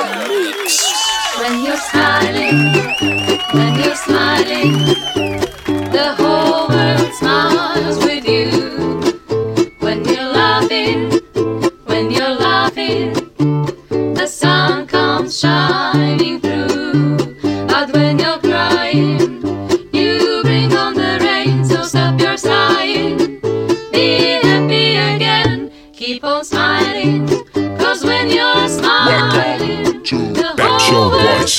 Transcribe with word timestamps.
When 0.00 1.62
you're 1.62 1.76
smiling, 1.76 2.56
when 3.52 3.74
you're 3.74 3.94
smiling. 3.96 5.29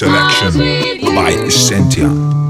selection 0.02 0.58
by 1.14 1.32
Sentia. 1.48 2.41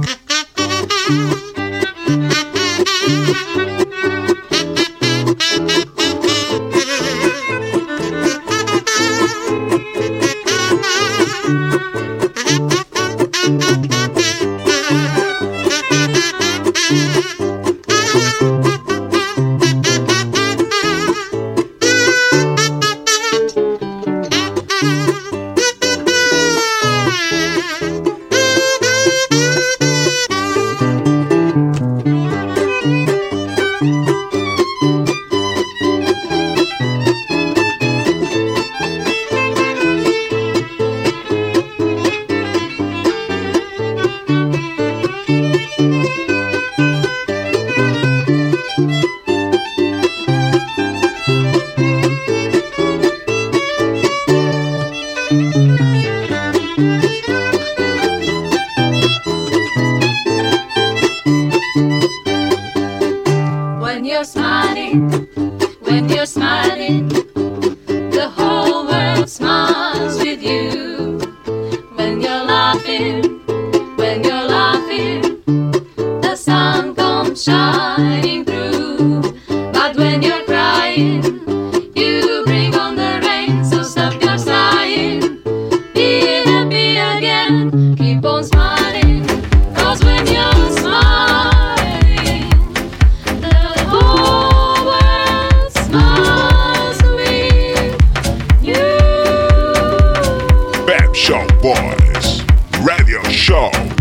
Boys 101.61 102.41
Radio 102.83 103.21
Show. 103.29 104.00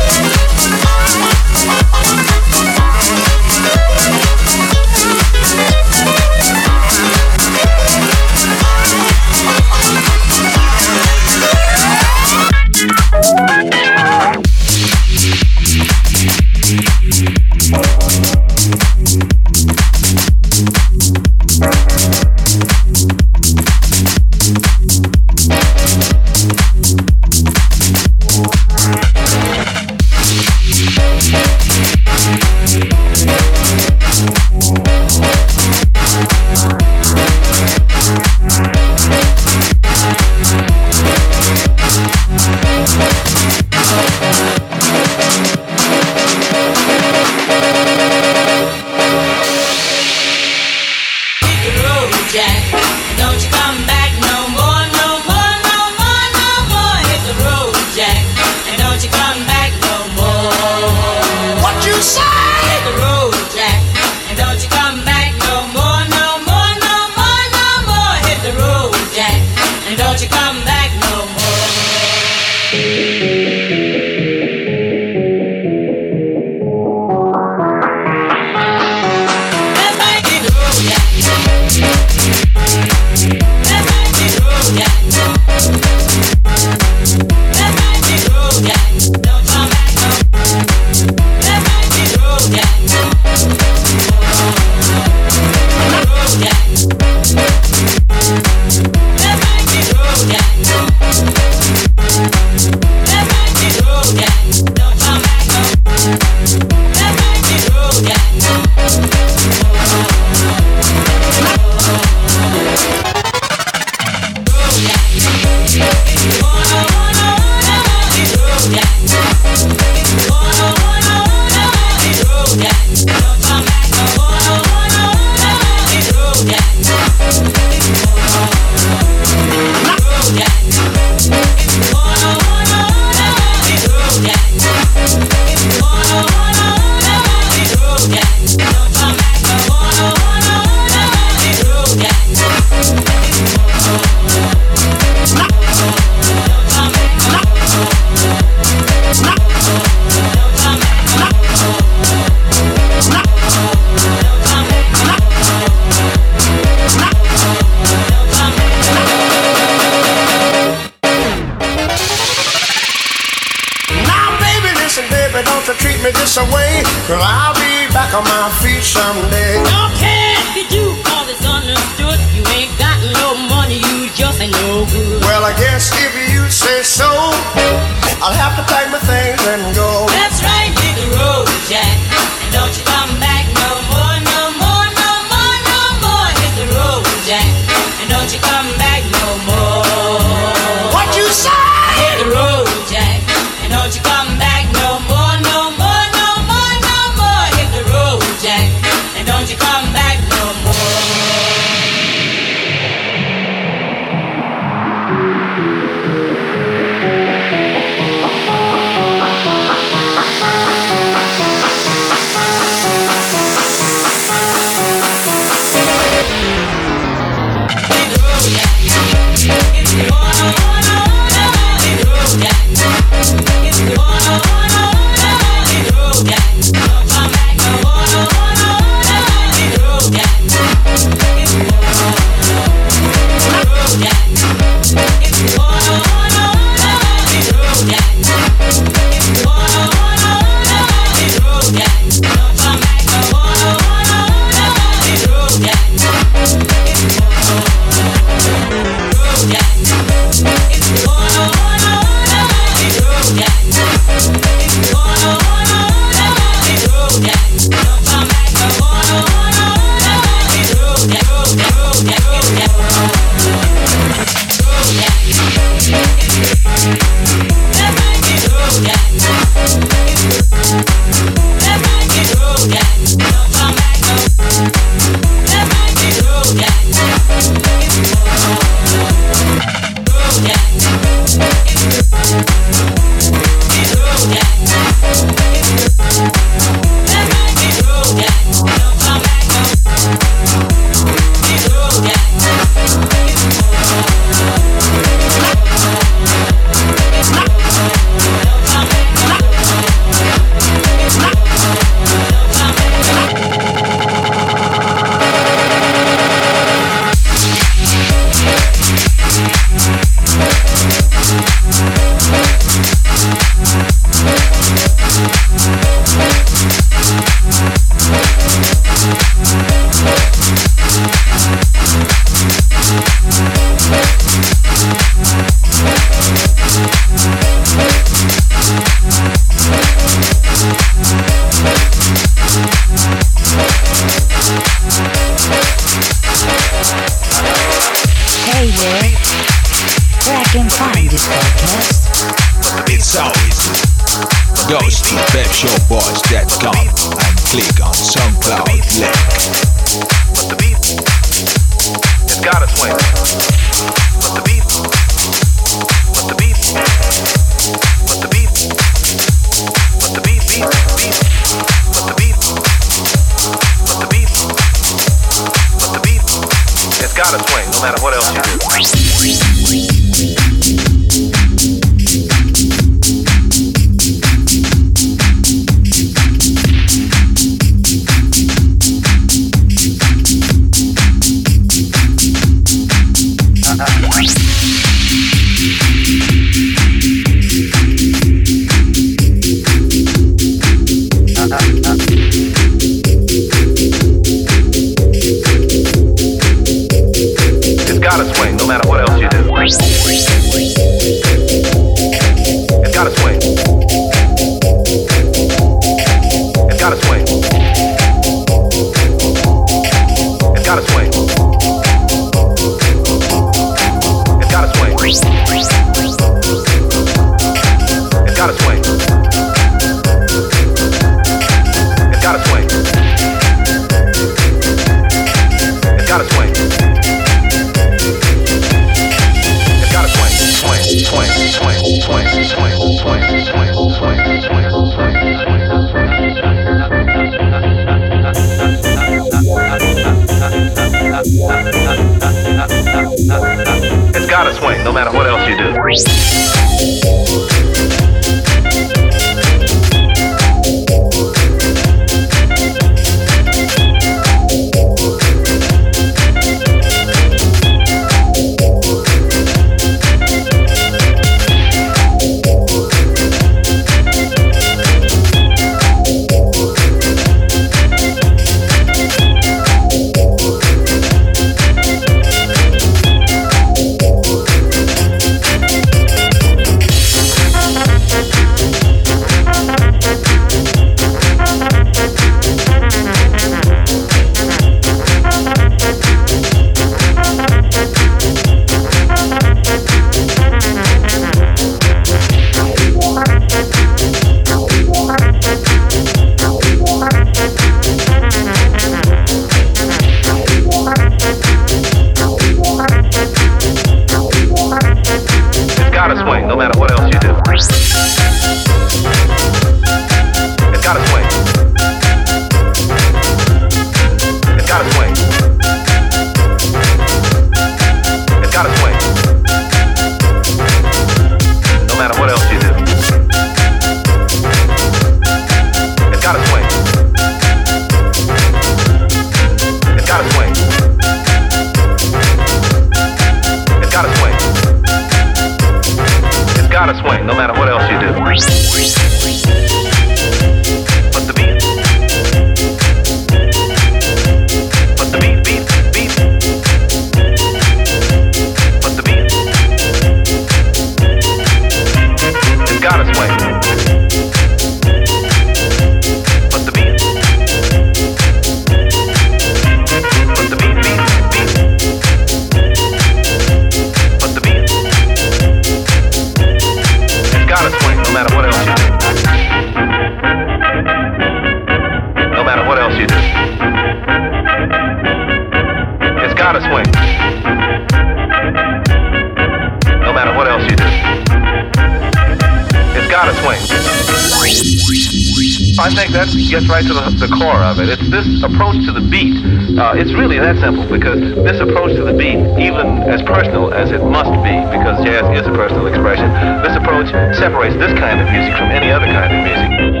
Think 586.01 586.13
that 586.13 586.33
gets 586.49 586.67
right 586.67 586.85
to 586.85 586.93
the, 586.93 587.27
the 587.27 587.29
core 587.35 587.61
of 587.61 587.79
it. 587.79 587.89
It's 587.89 588.09
this 588.09 588.43
approach 588.43 588.81
to 588.85 588.91
the 588.91 589.01
beat. 589.01 589.37
Uh, 589.77 589.93
it's 589.93 590.13
really 590.13 590.39
that 590.39 590.57
simple 590.57 590.87
because 590.89 591.19
this 591.45 591.59
approach 591.59 591.95
to 591.95 592.03
the 592.03 592.13
beat, 592.13 592.41
even 592.57 593.05
as 593.05 593.21
personal 593.21 593.73
as 593.73 593.91
it 593.91 594.03
must 594.03 594.31
be, 594.41 594.55
because 594.73 595.03
jazz 595.05 595.21
is 595.37 595.45
a 595.45 595.53
personal 595.53 595.85
expression, 595.87 596.31
this 596.63 596.75
approach 596.75 597.09
separates 597.37 597.75
this 597.75 597.93
kind 597.99 598.19
of 598.19 598.25
music 598.31 598.53
from 598.57 598.71
any 598.71 598.89
other 598.89 599.05
kind 599.05 599.29
of 599.29 599.41
music. 599.45 600.00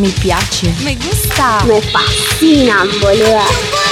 Mi 0.00 0.08
piace. 0.08 0.74
Me 0.82 0.96
gusta. 0.96 1.62
Me 1.66 1.82
fascina, 1.82 2.86
boluda. 3.02 3.89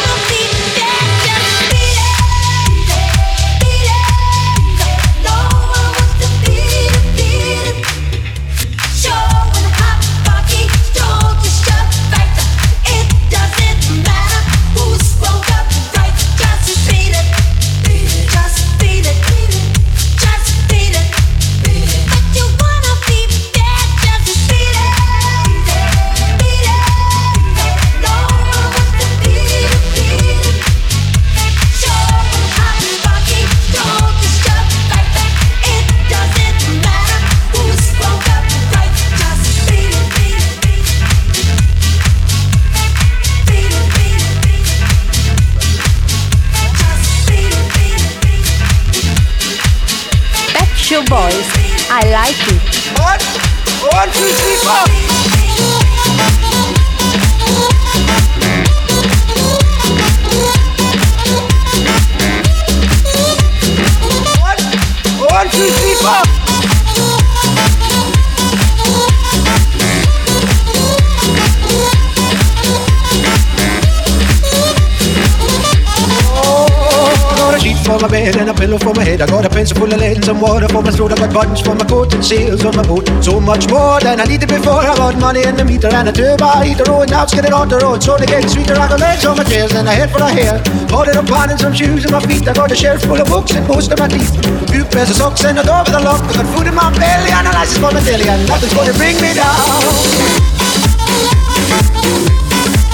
For 77.88 77.98
my 78.04 78.08
bed 78.08 78.36
and 78.36 78.50
a 78.50 78.54
pillow 78.54 78.76
for 78.76 78.92
my 78.92 79.02
head. 79.02 79.22
I 79.22 79.26
got 79.26 79.46
a 79.46 79.48
pencil 79.48 79.78
full 79.78 79.92
of 79.92 79.98
lead 79.98 80.16
and 80.20 80.24
some 80.24 80.40
water 80.40 80.68
for 80.68 80.82
my 80.82 80.90
throat. 80.90 81.12
I 81.12 81.16
got 81.16 81.32
buttons 81.32 81.60
for 81.64 81.74
my 81.74 81.86
coat 81.88 82.12
and 82.12 82.24
seals 82.24 82.62
on 82.68 82.76
my 82.76 82.84
boot. 82.84 83.08
So 83.24 83.40
much 83.40 83.64
more 83.70 83.98
than 84.00 84.20
I 84.20 84.24
needed 84.28 84.48
before. 84.48 84.84
I 84.84 84.94
got 84.94 85.16
money 85.16 85.42
in 85.48 85.56
the 85.56 85.64
meter 85.64 85.88
and 85.88 86.08
a 86.08 86.12
turbo 86.12 86.60
heater. 86.60 86.84
Oh, 86.88 87.04
now 87.08 87.24
it's 87.24 87.32
getting 87.32 87.54
on 87.54 87.68
the 87.68 87.78
road. 87.80 88.02
So 88.02 88.18
they 88.18 88.26
get 88.26 88.44
sweeter. 88.50 88.76
I 88.76 88.88
got 88.92 89.00
legs 89.00 89.24
on 89.24 89.36
my 89.38 89.44
chairs 89.44 89.72
and 89.72 89.88
a 89.88 89.92
head 89.92 90.10
for 90.12 90.20
a 90.20 90.28
hair. 90.28 90.60
Got 90.92 91.08
it 91.08 91.16
up 91.16 91.32
on 91.32 91.48
and 91.50 91.58
some 91.58 91.72
shoes 91.72 92.04
on 92.04 92.12
my 92.12 92.20
feet. 92.28 92.46
I 92.46 92.52
got 92.52 92.70
a 92.70 92.76
shelf 92.76 93.00
full 93.08 93.20
of 93.20 93.26
books 93.26 93.52
and 93.56 93.66
most 93.66 93.90
of 93.90 93.98
my 93.98 94.08
teeth. 94.08 94.36
Few 94.68 94.84
pairs 94.84 95.08
of 95.08 95.16
socks 95.16 95.44
and 95.44 95.58
a 95.58 95.64
door 95.64 95.80
with 95.80 95.96
a 95.96 96.00
lock. 96.04 96.20
I 96.28 96.44
got 96.44 96.46
food 96.52 96.66
in 96.68 96.74
my 96.74 96.92
belly 96.92 97.32
and 97.32 97.48
a 97.48 97.52
license 97.56 97.80
for 97.80 97.90
my 97.90 98.04
daily. 98.04 98.28
And 98.28 98.46
nothing's 98.46 98.74
gonna 98.76 98.92
bring 99.00 99.16
me 99.16 99.32
down. 99.32 99.56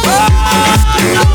One, 0.07 1.34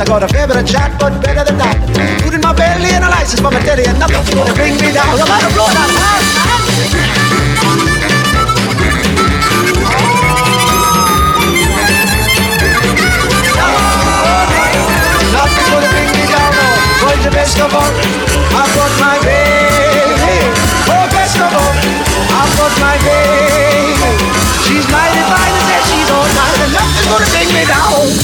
I 0.00 0.04
got 0.06 0.22
a 0.22 0.28
favorite 0.28 0.64
chat, 0.64 0.96
but 0.98 1.12
better 1.20 1.44
than 1.44 1.60
that. 1.60 1.76
Food 2.24 2.32
in 2.32 2.40
my 2.40 2.56
belly 2.56 2.88
and 2.88 3.04
a 3.04 3.10
license 3.12 3.36
for 3.36 3.52
my 3.52 3.60
telly, 3.60 3.84
and 3.84 4.00
nothing's 4.00 4.32
gonna 4.32 4.56
bring 4.56 4.72
me 4.80 4.96
down. 4.96 5.12
I'm 5.12 5.28
out 5.28 5.44
of 5.44 5.52
road, 5.52 5.76
I'm 5.76 5.92
Nothing's 15.36 15.68
gonna 15.68 15.92
bring 15.92 16.08
me 16.16 16.24
down. 16.32 16.48
The 17.20 17.28
best 17.36 17.60
of 17.60 17.68
all, 17.68 17.92
I've 18.56 18.72
got 18.72 18.92
my 19.04 19.20
baby. 19.20 20.32
Oh, 20.88 21.04
best 21.12 21.36
of 21.36 21.52
all, 21.52 21.76
I've 22.40 22.52
got 22.56 22.72
my 22.80 22.96
baby. 23.04 24.16
She's 24.64 24.88
mighty 24.88 25.20
fine 25.28 25.56
and 25.76 25.84
she's 25.92 26.08
all 26.08 26.24
mine, 26.24 26.56
and 26.64 26.72
nothing's 26.72 27.04
gonna 27.04 27.28
bring 27.36 27.52
me 27.52 27.68
down. 27.68 28.19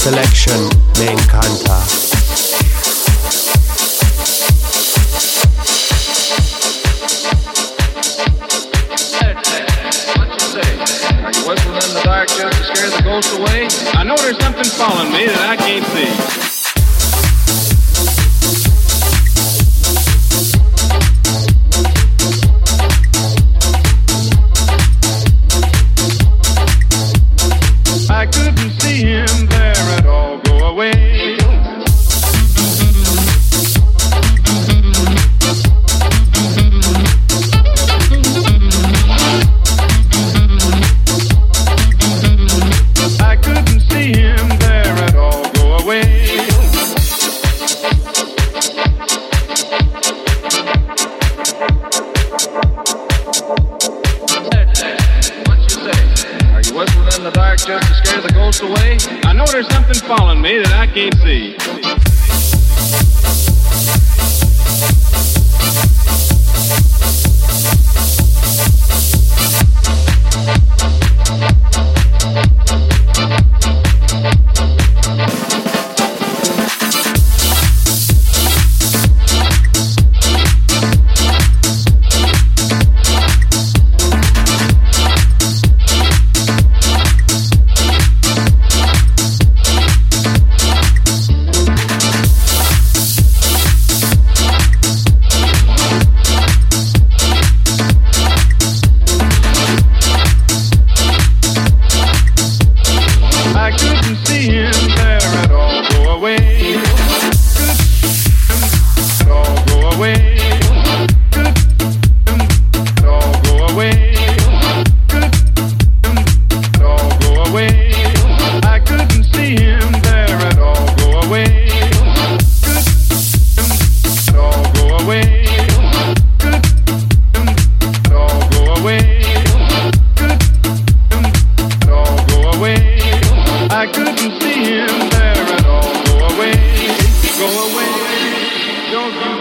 Selection 0.00 0.79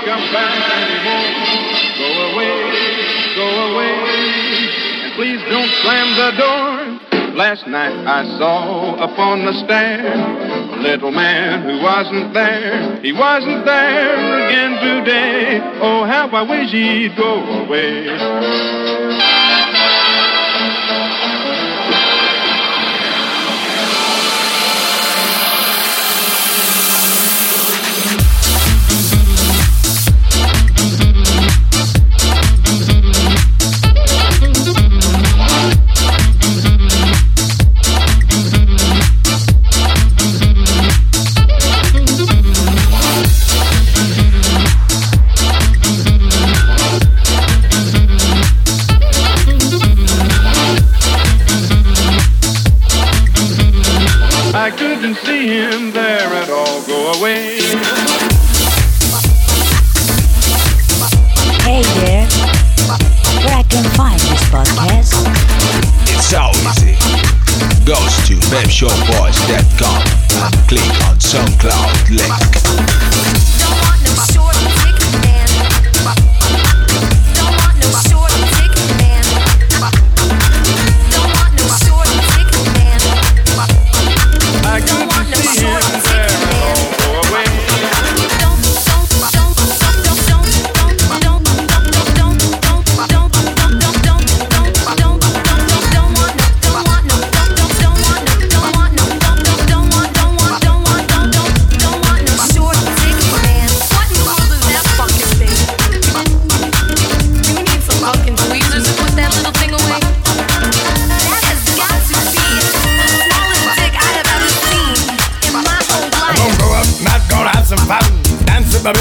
come 0.09 0.33
back 0.33 0.57
anymore. 0.73 1.29
Go 2.01 2.09
away, 2.33 2.57
go 3.37 3.47
away, 3.69 3.93
and 5.05 5.13
please 5.13 5.41
don't 5.53 5.69
slam 5.85 6.07
the 6.17 6.31
door. 6.41 7.35
Last 7.35 7.67
night 7.67 7.93
I 8.07 8.25
saw 8.39 8.95
upon 8.95 9.45
the 9.45 9.53
stair 9.63 10.11
a 10.11 10.81
little 10.81 11.11
man 11.11 11.61
who 11.61 11.81
wasn't 11.83 12.33
there. 12.33 12.99
He 13.01 13.13
wasn't 13.13 13.65
there 13.65 14.47
again 14.47 14.71
today. 14.81 15.59
Oh, 15.79 16.05
how 16.05 16.27
I 16.29 16.41
wish 16.41 16.71
he'd 16.71 17.15
go 17.15 17.43
away. 17.65 18.78
click 70.69 70.83
on 71.07 71.17
SoundCloud 71.17 72.09
link. 72.11 72.78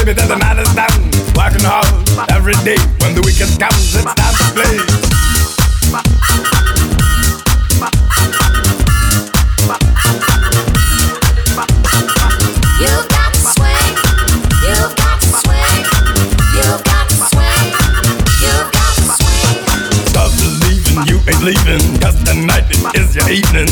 baby, 0.09 0.21
doesn't 0.21 0.43
understand. 0.43 1.15
Working 1.35 1.65
hard 1.65 1.85
every 2.31 2.53
day. 2.65 2.77
When 3.01 3.13
the 3.15 3.21
weekend 3.21 3.59
comes, 3.59 3.95
it's 3.95 4.03
time 4.03 4.35
to 4.37 4.45
play. 4.53 4.77
You've 12.79 13.07
got 13.09 13.35
swing. 13.35 13.93
You've 14.65 14.95
got 14.97 15.19
swing. 15.21 15.85
You've 16.55 16.83
got 16.83 17.07
swing. 17.29 17.69
You've 18.41 18.69
got 18.71 18.95
swing. 19.13 19.61
Believing 20.39 20.99
you 21.07 21.17
ain't 21.29 21.43
leaving. 21.43 21.83
Cause 22.01 22.17
the 22.23 22.33
night 22.33 22.65
is 22.95 23.15
your 23.15 23.29
evening. 23.29 23.68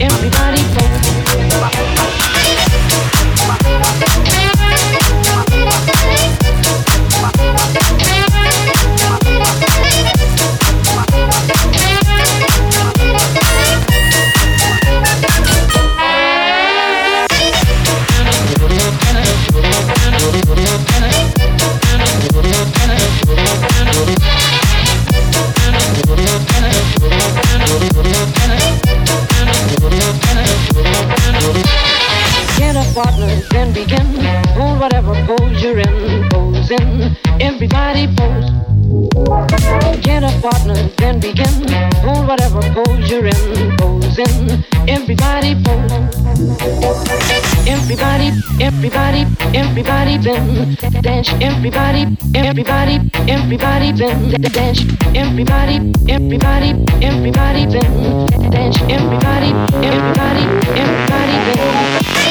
Everybody 0.00 0.49
dance. 51.22 51.42
Everybody, 51.42 52.16
everybody, 52.34 53.00
everybody 53.28 53.92
then 53.92 54.30
dance. 54.52 54.80
Everybody, 55.14 55.92
everybody, 56.08 56.70
everybody 57.02 57.66
then 57.66 58.50
dance. 58.50 58.80
Everybody, 58.82 59.50
everybody, 59.84 60.42
everybody 60.80 61.36
then. 61.54 62.29